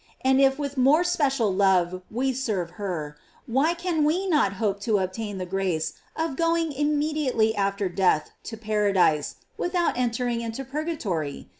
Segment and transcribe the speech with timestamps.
[0.21, 4.03] And if with more special love we serve her, why cannot
[4.51, 9.99] we hope to obtain the grace of going immediately after death to para dise, without
[9.99, 11.49] entering into purgatory?